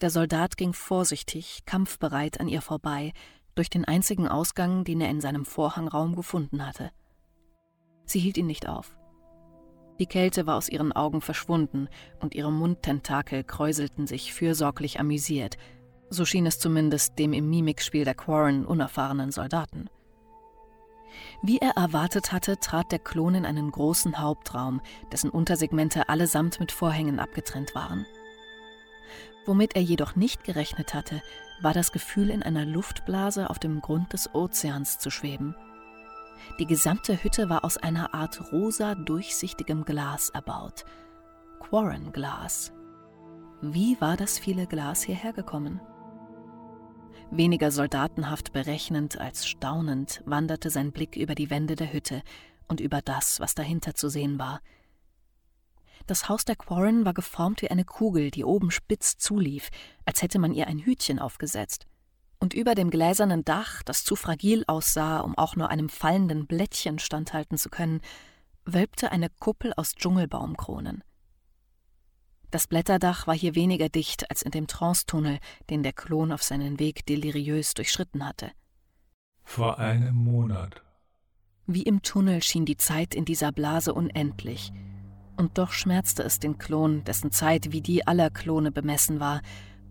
[0.00, 3.12] Der Soldat ging vorsichtig, kampfbereit an ihr vorbei,
[3.56, 6.92] durch den einzigen Ausgang, den er in seinem Vorhangraum gefunden hatte.
[8.04, 8.96] Sie hielt ihn nicht auf.
[9.98, 11.88] Die Kälte war aus ihren Augen verschwunden
[12.20, 15.58] und ihre Mundtentakel kräuselten sich fürsorglich amüsiert.
[16.08, 19.90] So schien es zumindest dem im Mimikspiel der Quarren unerfahrenen Soldaten.
[21.42, 24.80] Wie er erwartet hatte, trat der Klon in einen großen Hauptraum,
[25.12, 28.06] dessen Untersegmente allesamt mit Vorhängen abgetrennt waren.
[29.46, 31.22] Womit er jedoch nicht gerechnet hatte,
[31.60, 35.54] war das Gefühl, in einer Luftblase auf dem Grund des Ozeans zu schweben.
[36.58, 40.84] Die gesamte Hütte war aus einer Art rosa durchsichtigem Glas erbaut.
[41.60, 42.72] Quarren-Glas.
[43.62, 45.80] Wie war das viele Glas hierher gekommen?
[47.30, 52.22] Weniger soldatenhaft berechnend als staunend wanderte sein Blick über die Wände der Hütte
[52.68, 54.60] und über das, was dahinter zu sehen war.
[56.06, 59.70] Das Haus der Quarren war geformt wie eine Kugel, die oben spitz zulief,
[60.04, 61.86] als hätte man ihr ein Hütchen aufgesetzt
[62.38, 66.98] und über dem gläsernen Dach, das zu fragil aussah, um auch nur einem fallenden Blättchen
[66.98, 68.00] standhalten zu können,
[68.64, 71.02] wölbte eine Kuppel aus Dschungelbaumkronen.
[72.56, 76.78] Das Blätterdach war hier weniger dicht als in dem Trance-Tunnel, den der Klon auf seinen
[76.78, 78.50] Weg deliriös durchschritten hatte.
[79.44, 80.82] Vor einem Monat.
[81.66, 84.72] Wie im Tunnel schien die Zeit in dieser Blase unendlich.
[85.36, 89.42] Und doch schmerzte es den Klon, dessen Zeit wie die aller Klone bemessen war,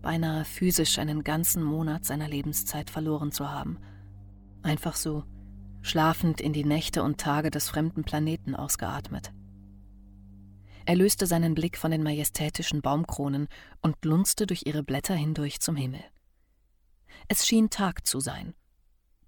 [0.02, 3.78] beinahe physisch einen ganzen Monat seiner Lebenszeit verloren zu haben.
[4.64, 5.22] Einfach so,
[5.82, 9.30] schlafend in die Nächte und Tage des fremden Planeten ausgeatmet.
[10.86, 13.48] Er löste seinen Blick von den majestätischen Baumkronen
[13.82, 16.02] und lunzte durch ihre Blätter hindurch zum Himmel.
[17.26, 18.54] Es schien Tag zu sein.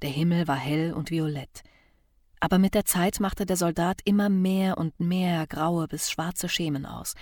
[0.03, 1.65] Der Himmel war hell und violett.
[2.39, 6.87] Aber mit der Zeit machte der Soldat immer mehr und mehr graue bis schwarze Schemen
[6.87, 7.15] aus.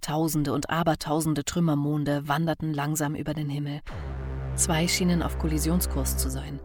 [0.00, 3.80] Tausende und Abertausende Trümmermonde wanderten langsam über den Himmel.
[4.56, 6.60] Zwei schienen auf Kollisionskurs zu sein.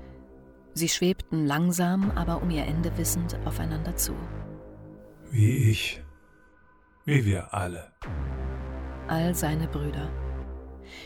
[0.73, 4.15] Sie schwebten langsam, aber um ihr Ende wissend aufeinander zu.
[5.29, 6.01] Wie ich.
[7.07, 7.89] Wie wir alle.
[9.07, 10.11] All seine Brüder.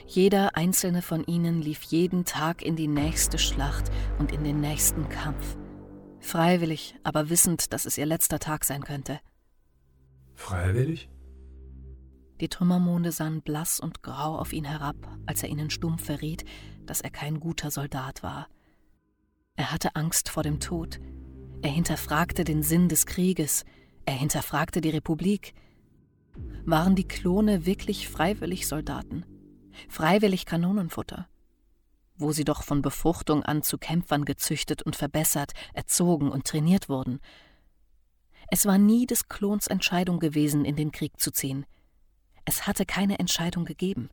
[0.07, 5.09] Jeder einzelne von ihnen lief jeden Tag in die nächste Schlacht und in den nächsten
[5.09, 5.57] Kampf.
[6.19, 9.19] Freiwillig, aber wissend, dass es ihr letzter Tag sein könnte.
[10.33, 11.11] Freiwillig?
[12.39, 14.95] Die Trümmermonde sahen blass und grau auf ihn herab,
[15.27, 16.45] als er ihnen stumpf verriet,
[16.87, 18.47] dass er kein guter Soldat war.
[19.55, 20.99] Er hatte Angst vor dem Tod.
[21.61, 23.65] Er hinterfragte den Sinn des Krieges.
[24.05, 25.53] Er hinterfragte die Republik.
[26.65, 29.25] Waren die Klone wirklich freiwillig Soldaten?
[29.89, 31.27] Freiwillig Kanonenfutter?
[32.15, 37.19] Wo sie doch von Befruchtung an zu Kämpfern gezüchtet und verbessert, erzogen und trainiert wurden.
[38.49, 41.65] Es war nie des Klons Entscheidung gewesen, in den Krieg zu ziehen.
[42.45, 44.09] Es hatte keine Entscheidung gegeben.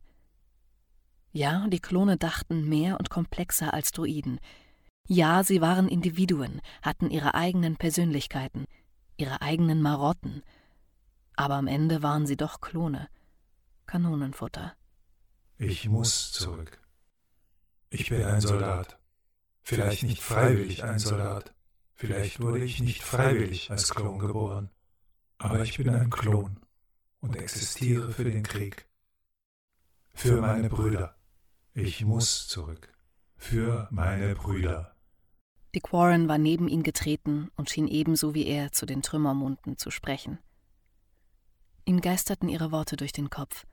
[1.31, 4.39] Ja, die Klone dachten mehr und komplexer als Druiden.
[5.07, 8.65] Ja, sie waren Individuen, hatten ihre eigenen Persönlichkeiten,
[9.17, 10.43] ihre eigenen Marotten.
[11.39, 13.07] Aber am Ende waren sie doch Klone.
[13.85, 14.75] Kanonenfutter.
[15.57, 16.81] Ich muss zurück.
[17.89, 18.99] Ich bin ein Soldat.
[19.61, 21.55] Vielleicht nicht freiwillig ein Soldat.
[21.95, 24.69] Vielleicht wurde ich nicht freiwillig als Klon geboren.
[25.37, 26.59] Aber ich bin ein Klon
[27.21, 28.85] und existiere für den Krieg.
[30.11, 31.15] Für meine Brüder.
[31.73, 32.93] Ich muss zurück.
[33.37, 34.93] Für meine Brüder.
[35.73, 39.89] Dick Warren war neben ihn getreten und schien ebenso wie er zu den Trümmermunden zu
[39.89, 40.37] sprechen.
[41.85, 43.65] Ihm geisterten ihre Worte durch den Kopf.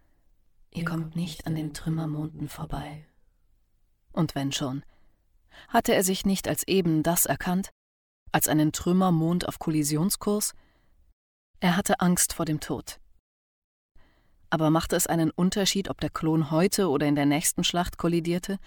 [0.71, 3.07] Ihr, kommt nicht an den Trümmermonden vorbei.
[4.13, 4.85] Und wenn schon,
[5.69, 7.71] hatte er sich nicht als eben das erkannt,
[8.33, 10.55] als einen Trümmermond auf Kollisionskurs?
[11.61, 13.01] Er hatte Angst vor dem Tod.
[14.51, 18.59] Aber machte es einen Unterschied, ob der Klon heute oder in der nächsten Schlacht kollidierte?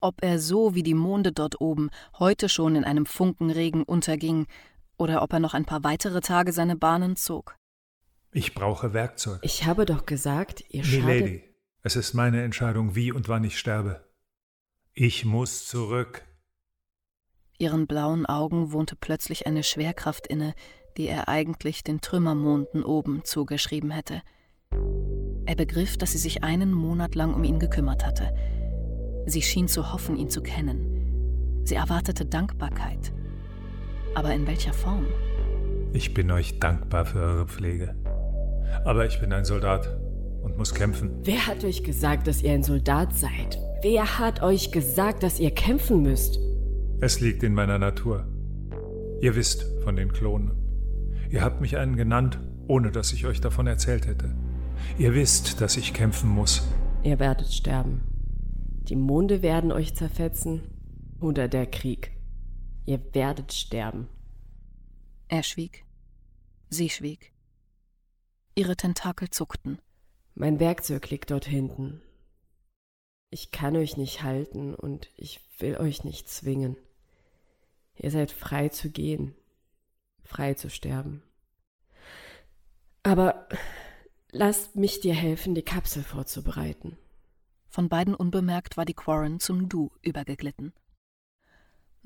[0.00, 4.46] ob er so wie die Monde dort oben heute schon in einem Funkenregen unterging,
[4.98, 7.56] oder ob er noch ein paar weitere Tage seine Bahnen zog.
[8.36, 9.38] Ich brauche Werkzeug.
[9.40, 11.06] Ich habe doch gesagt, ihr schadet...
[11.06, 11.42] Milady,
[11.82, 14.04] es ist meine Entscheidung, wie und wann ich sterbe.
[14.92, 16.22] Ich muss zurück.
[17.56, 20.54] Ihren blauen Augen wohnte plötzlich eine Schwerkraft inne,
[20.98, 24.20] die er eigentlich den Trümmermonden oben zugeschrieben hätte.
[25.46, 28.34] Er begriff, dass sie sich einen Monat lang um ihn gekümmert hatte,
[29.28, 31.62] Sie schien zu hoffen, ihn zu kennen.
[31.64, 33.12] Sie erwartete Dankbarkeit.
[34.14, 35.06] Aber in welcher Form?
[35.92, 37.96] Ich bin euch dankbar für eure Pflege.
[38.84, 39.96] Aber ich bin ein Soldat
[40.42, 41.10] und muss kämpfen.
[41.22, 43.58] Wer hat euch gesagt, dass ihr ein Soldat seid?
[43.82, 46.38] Wer hat euch gesagt, dass ihr kämpfen müsst?
[47.00, 48.26] Es liegt in meiner Natur.
[49.20, 50.52] Ihr wisst von den Klonen.
[51.30, 54.34] Ihr habt mich einen genannt, ohne dass ich euch davon erzählt hätte.
[54.98, 56.66] Ihr wisst, dass ich kämpfen muss.
[57.02, 58.02] Ihr werdet sterben.
[58.88, 60.62] Die Monde werden euch zerfetzen
[61.20, 62.12] oder der Krieg.
[62.84, 64.08] Ihr werdet sterben.
[65.28, 65.84] Er schwieg.
[66.68, 67.32] Sie schwieg.
[68.58, 69.78] Ihre Tentakel zuckten.
[70.34, 72.00] Mein Werkzeug liegt dort hinten.
[73.28, 76.78] Ich kann euch nicht halten und ich will euch nicht zwingen.
[77.96, 79.34] Ihr seid frei zu gehen,
[80.24, 81.22] frei zu sterben.
[83.02, 83.46] Aber
[84.32, 86.96] lasst mich dir helfen, die Kapsel vorzubereiten.
[87.68, 90.72] Von beiden unbemerkt war die Quarren zum Du übergeglitten.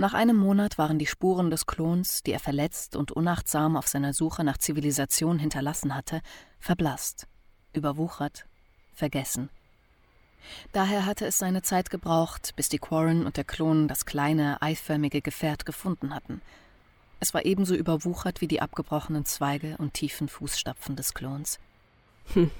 [0.01, 4.15] Nach einem Monat waren die Spuren des Klons, die er verletzt und unachtsam auf seiner
[4.15, 6.23] Suche nach Zivilisation hinterlassen hatte,
[6.59, 7.27] verblasst,
[7.75, 8.47] überwuchert,
[8.95, 9.51] vergessen.
[10.73, 15.21] Daher hatte es seine Zeit gebraucht, bis die Quarren und der Klon das kleine, eiförmige
[15.21, 16.41] Gefährt gefunden hatten.
[17.21, 21.59] Es war ebenso überwuchert wie die abgebrochenen Zweige und tiefen Fußstapfen des Klons.
[22.33, 22.51] Hm.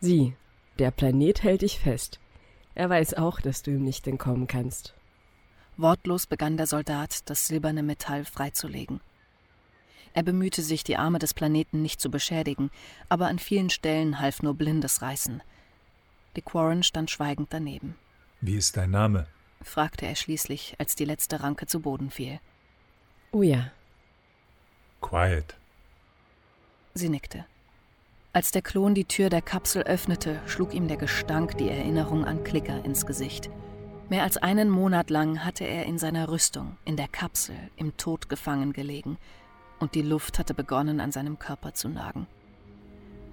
[0.00, 0.34] Sieh,
[0.80, 2.18] der Planet hält dich fest.
[2.74, 4.92] Er weiß auch, dass du ihm nicht entkommen kannst.
[5.80, 9.00] Wortlos begann der Soldat, das silberne Metall freizulegen.
[10.12, 12.70] Er bemühte sich, die Arme des Planeten nicht zu beschädigen,
[13.08, 15.42] aber an vielen Stellen half nur blindes Reißen.
[16.36, 17.96] Dick Warren stand schweigend daneben.
[18.40, 19.26] Wie ist dein Name?
[19.62, 22.40] fragte er schließlich, als die letzte Ranke zu Boden fiel.
[23.32, 23.70] Oh ja.
[25.00, 25.54] Quiet.
[26.94, 27.44] Sie nickte.
[28.32, 32.42] Als der Klon die Tür der Kapsel öffnete, schlug ihm der Gestank die Erinnerung an
[32.44, 33.50] Klicker ins Gesicht.
[34.10, 38.28] Mehr als einen Monat lang hatte er in seiner Rüstung, in der Kapsel, im Tod
[38.28, 39.18] gefangen gelegen,
[39.78, 42.26] und die Luft hatte begonnen, an seinem Körper zu nagen.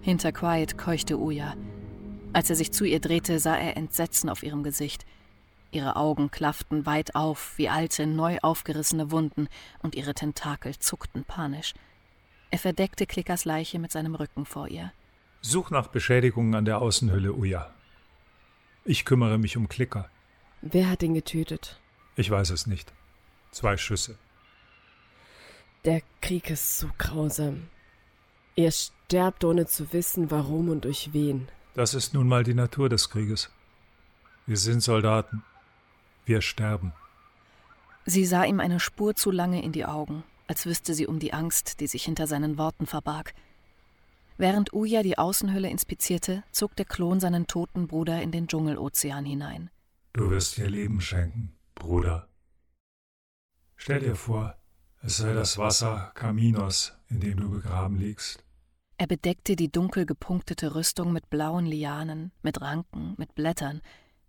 [0.02, 1.56] Hinter Quiet keuchte Uya.
[2.32, 5.08] Als er sich zu ihr drehte, sah er Entsetzen auf ihrem Gesicht.
[5.72, 9.48] Ihre Augen klafften weit auf wie alte, neu aufgerissene Wunden
[9.82, 11.74] und ihre Tentakel zuckten panisch.
[12.52, 14.94] Er verdeckte Klickers Leiche mit seinem Rücken vor ihr.
[15.42, 17.74] Such nach Beschädigungen an der Außenhülle, Uya.
[18.86, 20.12] Ich kümmere mich um Klicker.
[20.62, 21.80] Wer hat ihn getötet?
[22.16, 22.92] Ich weiß es nicht.
[23.52, 24.18] Zwei Schüsse.
[25.86, 27.68] Der Krieg ist so grausam.
[28.56, 31.48] Ihr sterbt, ohne zu wissen, warum und durch wen.
[31.76, 33.52] Das ist nun mal die Natur des Krieges.
[34.48, 35.44] Wir sind Soldaten.
[36.26, 36.94] Wir sterben.
[38.06, 41.34] Sie sah ihm eine Spur zu lange in die Augen, als wüsste sie um die
[41.34, 43.34] Angst, die sich hinter seinen Worten verbarg.
[44.38, 49.70] Während Uya die Außenhülle inspizierte, zog der Klon seinen toten Bruder in den Dschungelozean hinein.
[50.18, 52.28] Du wirst ihr Leben schenken, Bruder.
[53.76, 54.58] Stell dir vor,
[55.04, 58.44] es sei das Wasser Kaminos, in dem du begraben liegst.
[58.98, 63.84] Er bedeckte die dunkel gepunktete Rüstung mit blauen Lianen, mit Ranken, mit Blättern,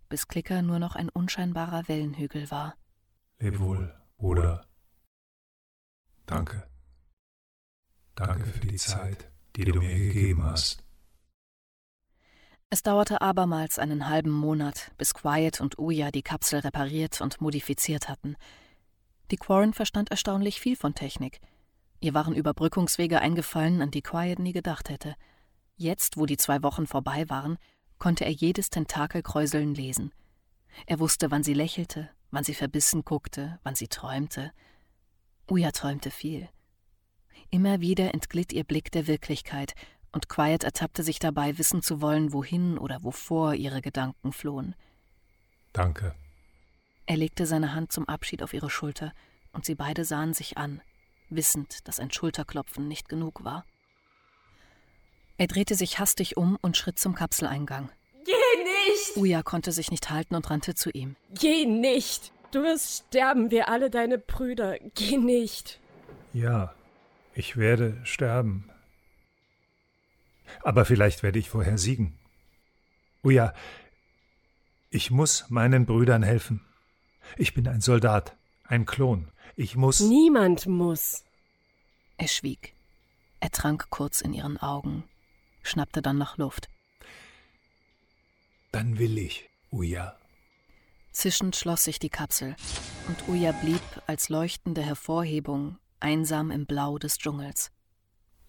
[0.09, 2.75] bis Klicker nur noch ein unscheinbarer Wellenhügel war.
[3.39, 4.67] Leb wohl, Bruder.
[6.27, 6.69] Danke.
[8.13, 10.83] Danke für die Zeit die du mir gegeben hast.
[12.71, 18.07] Es dauerte abermals einen halben Monat, bis Quiet und Uya die Kapsel repariert und modifiziert
[18.07, 18.35] hatten.
[19.31, 21.41] Die Quarren verstand erstaunlich viel von Technik.
[21.99, 25.15] Ihr waren Überbrückungswege eingefallen, an die Quiet nie gedacht hätte.
[25.77, 27.57] Jetzt, wo die zwei Wochen vorbei waren,
[27.97, 30.13] konnte er jedes Tentakelkräuseln lesen.
[30.85, 34.51] Er wusste, wann sie lächelte, wann sie verbissen guckte, wann sie träumte.
[35.49, 36.47] Uya träumte viel.
[37.49, 39.73] Immer wieder entglitt ihr Blick der Wirklichkeit,
[40.11, 44.75] und Quiet ertappte sich dabei, wissen zu wollen, wohin oder wovor ihre Gedanken flohen.
[45.73, 46.15] Danke.
[47.05, 49.13] Er legte seine Hand zum Abschied auf ihre Schulter,
[49.51, 50.81] und sie beide sahen sich an,
[51.29, 53.65] wissend, dass ein Schulterklopfen nicht genug war.
[55.37, 57.89] Er drehte sich hastig um und schritt zum Kapseleingang.
[58.25, 59.17] Geh nicht!
[59.17, 61.15] Uya konnte sich nicht halten und rannte zu ihm.
[61.33, 62.31] Geh nicht!
[62.51, 64.77] Du wirst sterben, wir alle deine Brüder.
[64.95, 65.79] Geh nicht!
[66.33, 66.73] Ja,
[67.33, 68.69] ich werde sterben.
[70.61, 72.17] Aber vielleicht werde ich vorher siegen.
[73.23, 73.53] Oh ja,
[74.89, 76.65] ich muss meinen Brüdern helfen.
[77.37, 79.31] Ich bin ein Soldat, ein Klon.
[79.55, 79.99] Ich muss.
[79.99, 81.23] Niemand muss.
[82.17, 82.73] Er schwieg.
[83.39, 85.03] Er trank kurz in ihren Augen,
[85.63, 86.69] schnappte dann nach Luft.
[88.71, 90.15] Dann will ich, Uya.
[91.11, 92.55] Zischend schloss sich die Kapsel,
[93.07, 97.71] und Uya blieb als leuchtende Hervorhebung einsam im Blau des Dschungels.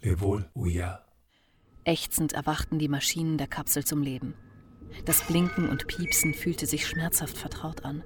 [0.00, 1.04] Leb wohl, Uya.
[1.84, 4.34] Ächzend erwachten die Maschinen der Kapsel zum Leben.
[5.06, 8.02] Das Blinken und Piepsen fühlte sich schmerzhaft vertraut an.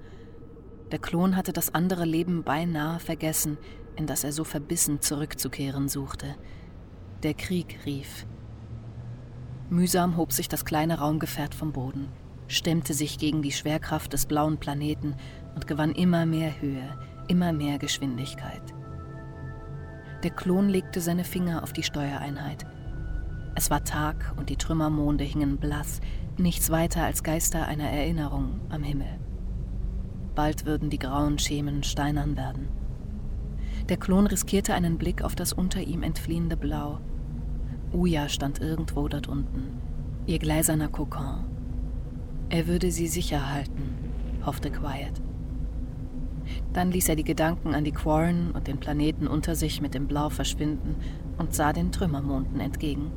[0.92, 3.58] Der Klon hatte das andere Leben beinahe vergessen,
[3.96, 6.37] in das er so verbissen zurückzukehren suchte.
[7.22, 8.26] Der Krieg rief.
[9.70, 12.08] Mühsam hob sich das kleine Raumgefährt vom Boden,
[12.46, 15.16] stemmte sich gegen die Schwerkraft des blauen Planeten
[15.54, 18.62] und gewann immer mehr Höhe, immer mehr Geschwindigkeit.
[20.22, 22.66] Der Klon legte seine Finger auf die Steuereinheit.
[23.57, 26.01] Es war Tag und die Trümmermonde hingen blass,
[26.37, 29.21] nichts weiter als Geister einer Erinnerung am Himmel.
[30.35, 32.69] Bald würden die grauen Schemen steinern werden.
[33.88, 36.99] Der Klon riskierte einen Blick auf das unter ihm entfliehende Blau.
[37.93, 39.79] Uya stand irgendwo dort unten,
[40.27, 41.45] ihr gläserner Kokon.
[42.49, 43.95] Er würde sie sicher halten,
[44.45, 45.23] hoffte Quiet.
[46.73, 50.09] Dann ließ er die Gedanken an die Quarren und den Planeten unter sich mit dem
[50.09, 50.97] Blau verschwinden
[51.38, 53.12] und sah den Trümmermonden entgegen.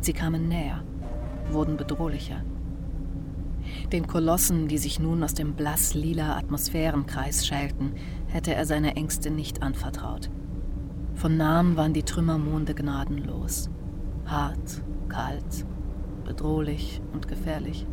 [0.00, 0.82] Sie kamen näher,
[1.50, 2.42] wurden bedrohlicher.
[3.92, 7.94] Den Kolossen, die sich nun aus dem blass-lila Atmosphärenkreis schälten,
[8.26, 10.30] hätte er seine Ängste nicht anvertraut.
[11.14, 13.70] Von nahem waren die Trümmermonde gnadenlos.
[14.26, 15.66] Hart, kalt,
[16.24, 17.86] bedrohlich und gefährlich.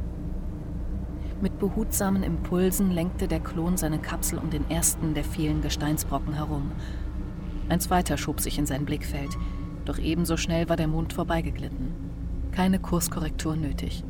[1.41, 6.71] Mit behutsamen Impulsen lenkte der Klon seine Kapsel um den ersten der vielen Gesteinsbrocken herum.
[7.69, 9.37] Ein zweiter schob sich in sein Blickfeld,
[9.85, 11.93] doch ebenso schnell war der Mond vorbeigeglitten.
[12.51, 14.03] Keine Kurskorrektur nötig.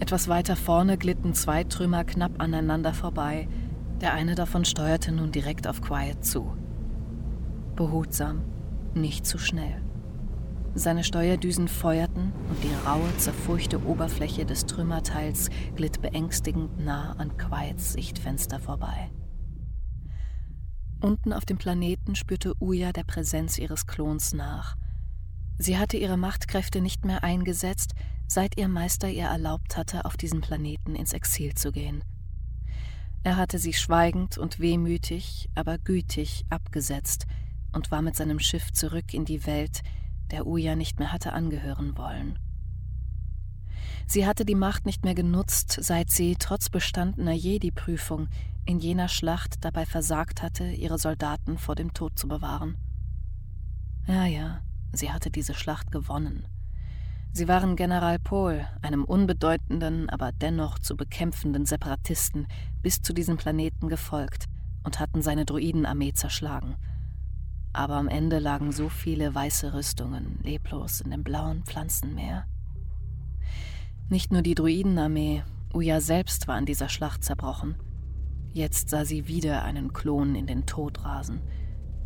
[0.00, 3.48] Etwas weiter vorne glitten zwei Trümmer knapp aneinander vorbei.
[4.00, 6.56] Der eine davon steuerte nun direkt auf Quiet zu.
[7.76, 8.42] Behutsam,
[8.94, 9.82] nicht zu schnell.
[10.74, 17.92] Seine Steuerdüsen feuerten und die raue, zerfurchte Oberfläche des Trümmerteils glitt beängstigend nah an Quiets
[17.92, 19.10] Sichtfenster vorbei.
[21.00, 24.76] Unten auf dem Planeten spürte Uya der Präsenz ihres Klons nach.
[25.56, 27.94] Sie hatte ihre Machtkräfte nicht mehr eingesetzt,
[28.26, 32.04] seit ihr Meister ihr erlaubt hatte, auf diesem Planeten ins Exil zu gehen.
[33.22, 37.26] Er hatte sie schweigend und wehmütig, aber gütig abgesetzt
[37.72, 39.80] und war mit seinem Schiff zurück in die Welt,
[40.30, 42.38] der Uya nicht mehr hatte angehören wollen.
[44.10, 48.26] Sie hatte die Macht nicht mehr genutzt, seit sie trotz bestandener Jedi-Prüfung
[48.64, 52.76] in jener Schlacht dabei versagt hatte, ihre Soldaten vor dem Tod zu bewahren.
[54.08, 56.48] Ja, ja, sie hatte diese Schlacht gewonnen.
[57.32, 62.48] Sie waren General Pohl, einem unbedeutenden, aber dennoch zu bekämpfenden Separatisten,
[62.82, 64.46] bis zu diesem Planeten gefolgt
[64.82, 66.74] und hatten seine Druidenarmee zerschlagen.
[67.72, 72.48] Aber am Ende lagen so viele weiße Rüstungen leblos in dem blauen Pflanzenmeer.
[74.10, 77.76] Nicht nur die Druidenarmee, Uya selbst war in dieser Schlacht zerbrochen.
[78.52, 81.42] Jetzt sah sie wieder einen Klon in den Tod rasen.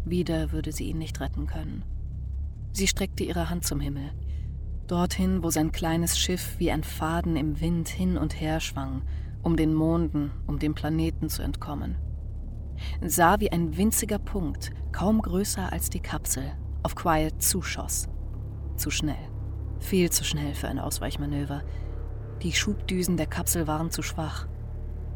[0.04, 1.82] Wieder würde sie ihn nicht retten können.
[2.72, 4.12] Sie streckte ihre Hand zum Himmel,
[4.86, 9.00] dorthin, wo sein kleines Schiff wie ein Faden im Wind hin und her schwang,
[9.42, 11.96] um den Monden, um dem Planeten zu entkommen.
[13.00, 16.52] Sah, wie ein winziger Punkt, kaum größer als die Kapsel,
[16.82, 18.08] auf Quiet zuschoss.
[18.76, 19.30] Zu schnell.
[19.78, 21.62] Viel zu schnell für ein Ausweichmanöver.
[22.44, 24.46] Die Schubdüsen der Kapsel waren zu schwach.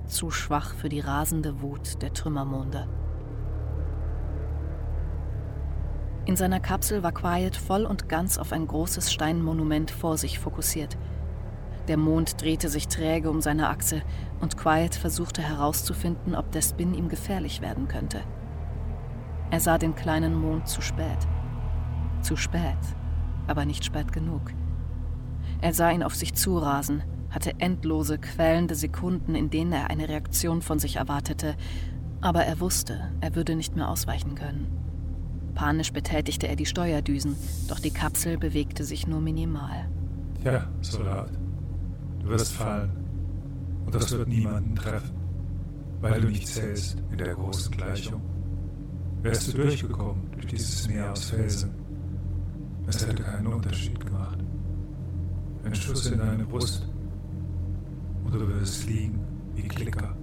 [0.07, 2.89] Zu schwach für die rasende Wut der Trümmermonde.
[6.24, 10.97] In seiner Kapsel war Quiet voll und ganz auf ein großes Steinmonument vor sich fokussiert.
[11.87, 14.01] Der Mond drehte sich träge um seine Achse
[14.41, 18.22] und Quiet versuchte herauszufinden, ob der Spin ihm gefährlich werden könnte.
[19.51, 21.29] Er sah den kleinen Mond zu spät.
[22.22, 22.79] Zu spät,
[23.47, 24.51] aber nicht spät genug.
[25.61, 30.62] Er sah ihn auf sich zurasen, hatte endlose, quälende Sekunden, in denen er eine Reaktion
[30.62, 31.57] von sich erwartete,
[32.20, 34.66] aber er wusste, er würde nicht mehr ausweichen können.
[35.55, 37.37] Panisch betätigte er die Steuerdüsen,
[37.68, 39.89] doch die Kapsel bewegte sich nur minimal.
[40.43, 41.31] Tja, Soldat,
[42.20, 42.91] du wirst fallen.
[43.85, 45.16] Und das wird niemanden treffen,
[46.01, 48.20] weil du nicht zählst in der großen Gleichung.
[49.22, 51.70] Wärst du durchgekommen durch dieses Meer aus Felsen,
[52.87, 54.39] es hätte keinen Unterschied gemacht.
[55.64, 56.88] Ein Schuss in deine Brust
[58.29, 59.18] und du würdest liegen
[59.55, 60.14] wie Klicker,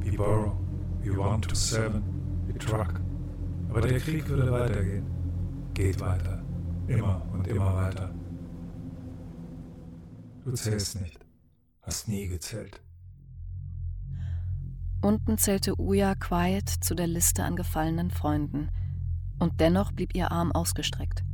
[0.00, 0.56] wie Borrow,
[1.00, 2.02] wie One to Seven,
[2.46, 3.00] wie Truck.
[3.68, 5.04] Aber der Krieg würde weitergehen.
[5.74, 6.44] Geht weiter.
[6.86, 8.14] Immer und immer weiter.
[10.44, 11.26] Du zählst nicht.
[11.82, 12.80] Hast nie gezählt.
[15.02, 18.70] Unten zählte Uya Quiet zu der Liste an gefallenen Freunden.
[19.40, 21.24] Und dennoch blieb ihr Arm ausgestreckt,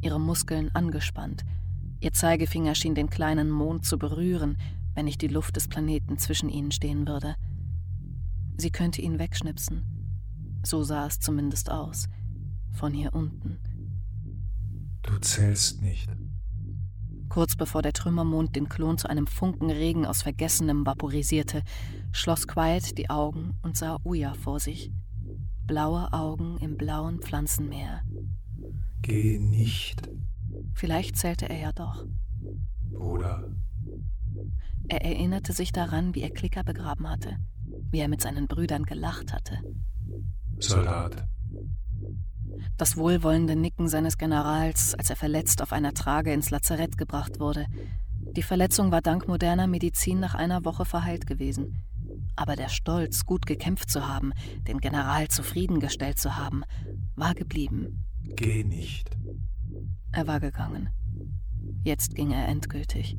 [0.00, 1.44] ihre Muskeln angespannt.
[2.00, 4.58] Ihr Zeigefinger schien den kleinen Mond zu berühren,
[4.96, 7.36] wenn nicht die Luft des Planeten zwischen ihnen stehen würde.
[8.56, 9.96] Sie könnte ihn wegschnipsen
[10.66, 12.08] so sah es zumindest aus.
[12.72, 13.58] Von hier unten.
[15.02, 16.10] Du zählst nicht.
[17.28, 21.62] Kurz bevor der Trümmermond den Klon zu einem Funkenregen aus Vergessenem vaporisierte,
[22.12, 24.92] schloss Quiet die Augen und sah Uya vor sich.
[25.66, 28.02] Blaue Augen im blauen Pflanzenmeer.
[29.02, 30.08] Geh nicht.
[30.74, 32.06] Vielleicht zählte er ja doch.
[32.90, 33.50] Bruder.
[34.88, 37.38] Er erinnerte sich daran, wie er Klicker begraben hatte,
[37.90, 39.58] wie er mit seinen Brüdern gelacht hatte.
[40.58, 41.26] Soldat.
[42.76, 47.66] Das wohlwollende Nicken seines Generals, als er verletzt auf einer Trage ins Lazarett gebracht wurde.
[48.36, 51.84] Die Verletzung war dank moderner Medizin nach einer Woche verheilt gewesen.
[52.36, 54.32] Aber der Stolz, gut gekämpft zu haben,
[54.68, 56.62] den General zufriedengestellt zu haben,
[57.14, 58.04] war geblieben.
[58.22, 59.10] Geh nicht.
[60.12, 60.90] Er war gegangen.
[61.82, 63.16] Jetzt ging er endgültig.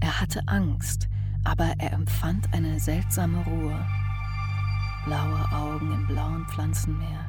[0.00, 1.08] Er hatte Angst,
[1.44, 3.78] aber er empfand eine seltsame Ruhe
[5.08, 7.24] blaue Augen im blauen Pflanzenmeer.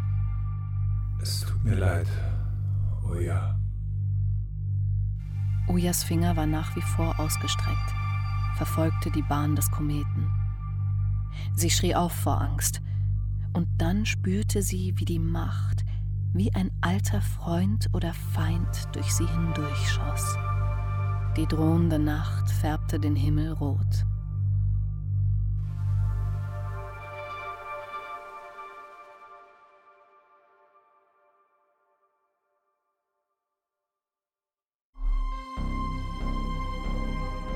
[1.22, 2.08] Es tut mir leid,
[3.04, 3.58] Oja.
[5.68, 7.94] Ojas Finger war nach wie vor ausgestreckt,
[8.58, 10.30] verfolgte die Bahn des Kometen.
[11.56, 12.82] Sie schrie auf vor Angst,
[13.54, 15.86] und dann spürte sie, wie die Macht,
[16.34, 20.36] wie ein alter Freund oder Feind durch sie hindurchschoss.
[21.40, 23.86] Die drohende Nacht färbte den Himmel rot.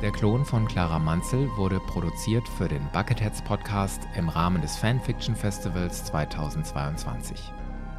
[0.02, 5.36] Der Klon von Clara Manzel wurde produziert für den Bucketheads Podcast im Rahmen des Fanfiction
[5.36, 7.38] Festivals 2022.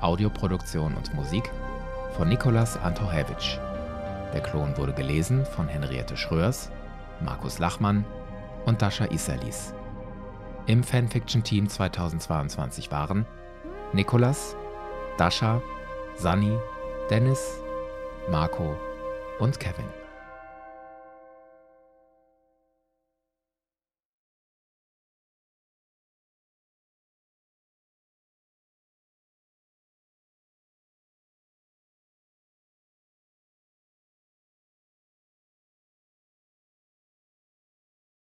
[0.00, 1.50] Audioproduktion und Musik
[2.16, 3.58] von Nikolas Antochewitsch.
[4.34, 6.68] Der Klon wurde gelesen von Henriette Schröers,
[7.20, 8.04] Markus Lachmann
[8.66, 9.72] und Dasha Isalis.
[10.66, 13.26] Im Fanfiction-Team 2022 waren
[13.92, 14.56] Nikolas,
[15.18, 15.62] Dasha,
[16.16, 16.58] Sunny,
[17.10, 17.60] Dennis,
[18.28, 18.76] Marco
[19.38, 20.03] und Kevin.